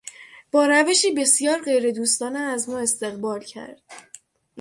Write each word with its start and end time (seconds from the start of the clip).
با 0.51 0.65
روشی 0.65 1.11
بسیار 1.11 1.61
غیردوستانه 1.61 2.39
از 2.39 2.69
ما 2.69 2.79
استقبال 2.79 3.39
کرد. 3.43 3.81